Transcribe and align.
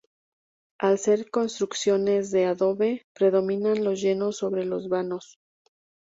Al 0.79 0.97
ser 0.97 1.29
construcciones 1.29 2.31
de 2.31 2.47
adobe, 2.47 3.05
predominan 3.13 3.83
los 3.83 4.01
llenos 4.01 4.35
sobre 4.37 4.65
los 4.65 4.89
vanos. 4.89 5.37